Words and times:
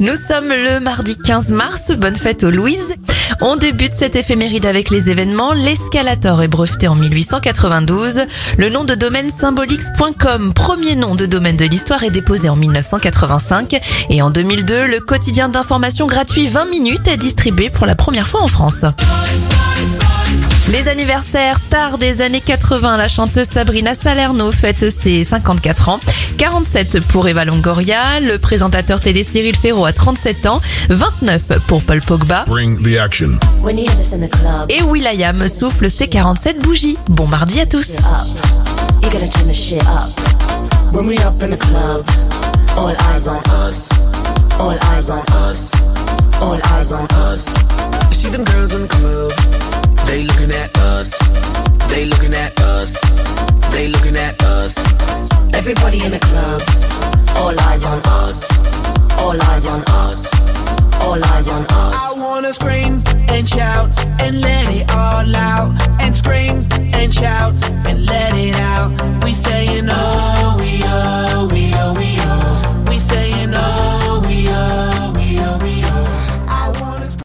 Nous 0.00 0.16
sommes 0.16 0.48
le 0.48 0.80
mardi 0.80 1.18
15 1.18 1.50
mars, 1.50 1.92
bonne 1.92 2.16
fête 2.16 2.42
aux 2.42 2.50
Louise. 2.50 2.94
On 3.42 3.56
débute 3.56 3.92
cette 3.92 4.16
éphéméride 4.16 4.64
avec 4.64 4.88
les 4.88 5.10
événements. 5.10 5.52
L'escalator 5.52 6.42
est 6.42 6.48
breveté 6.48 6.88
en 6.88 6.94
1892. 6.94 8.22
Le 8.56 8.70
nom 8.70 8.84
de 8.84 8.94
domaine 8.94 9.28
symbolics.com, 9.28 10.54
premier 10.54 10.96
nom 10.96 11.14
de 11.14 11.26
domaine 11.26 11.58
de 11.58 11.66
l'histoire, 11.66 12.02
est 12.02 12.10
déposé 12.10 12.48
en 12.48 12.56
1985. 12.56 13.78
Et 14.08 14.22
en 14.22 14.30
2002, 14.30 14.86
le 14.86 15.00
quotidien 15.00 15.50
d'information 15.50 16.06
gratuit 16.06 16.46
20 16.46 16.64
minutes 16.70 17.06
est 17.06 17.18
distribué 17.18 17.68
pour 17.68 17.84
la 17.84 17.94
première 17.94 18.26
fois 18.26 18.40
en 18.40 18.48
France. 18.48 18.86
Les 20.70 20.86
anniversaires 20.86 21.58
stars 21.58 21.98
des 21.98 22.22
années 22.22 22.40
80, 22.40 22.96
la 22.96 23.08
chanteuse 23.08 23.48
Sabrina 23.48 23.92
Salerno 23.96 24.52
fête 24.52 24.88
ses 24.88 25.24
54 25.24 25.88
ans, 25.88 26.00
47 26.38 27.00
pour 27.08 27.26
Eva 27.26 27.44
Longoria, 27.44 28.20
le 28.20 28.38
présentateur 28.38 29.00
télé 29.00 29.24
Cyril 29.24 29.56
Ferro 29.56 29.84
a 29.84 29.92
37 29.92 30.46
ans, 30.46 30.60
29 30.88 31.42
pour 31.66 31.82
Paul 31.82 32.00
Pogba. 32.02 32.44
Bring 32.46 32.80
the 32.82 32.98
action. 32.98 33.40
When 33.64 33.78
you 33.78 33.84
hear 33.84 33.96
this 33.96 34.12
in 34.12 34.20
the 34.20 34.30
club, 34.30 34.70
Et 34.70 34.80
Will.i.am 34.82 35.48
souffle 35.48 35.90
ses 35.90 36.06
47 36.06 36.60
bougies. 36.60 36.96
Bon 37.08 37.26
mardi 37.26 37.58
à 37.58 37.66
tous. 37.66 37.88
it 37.88 37.98
up. 37.98 38.28
You 39.02 39.10
gotta 39.10 39.28
turn 39.28 39.48
the 39.48 39.52
shit 39.52 39.82
up. 39.82 40.10
When 40.92 41.08
we 41.08 41.16
up 41.18 41.42
in 41.42 41.50
the 41.50 41.58
club, 41.58 42.06
all 42.78 42.94
eyes 43.12 43.26
on 43.26 43.42
us. 43.66 43.88
All 44.60 44.78
eyes 44.94 45.10
on 45.10 45.24
us. 45.50 45.72
All 46.40 46.60
eyes 46.78 46.92
on 46.92 47.08
us. 47.26 47.56
You 48.08 48.14
see 48.14 48.28
them 48.30 48.44
girls 48.44 48.72
in 48.74 48.82
the 48.82 48.88
club, 48.88 49.00
they 49.00 49.00
looking 49.00 49.16
at 49.16 49.19
us. 50.90 51.16
They 51.90 52.04
looking 52.04 52.34
at 52.34 52.52
us. 52.60 52.90
They 53.72 53.88
looking 53.88 54.16
at 54.16 54.34
us. 54.42 54.72
Everybody 55.54 56.02
in 56.04 56.10
the 56.16 56.20
club, 56.28 56.60
all 57.40 57.58
eyes 57.68 57.84
on 57.84 58.00
us. 58.20 58.36
All 59.22 59.40
eyes 59.50 59.66
on 59.66 59.82
us. 60.02 60.18
All 61.04 61.22
eyes 61.32 61.48
on 61.48 61.62
us. 61.82 61.96
I 62.08 62.22
wanna 62.22 62.52
scream 62.52 62.92
and 63.34 63.48
shout 63.48 63.88
and 64.22 64.40
let 64.40 64.66
it 64.78 64.90
all 64.90 65.36
out. 65.50 65.70
And 66.00 66.16
scream 66.16 66.56
and 66.98 67.12
shout 67.12 67.52